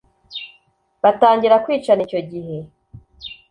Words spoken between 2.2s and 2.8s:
gihe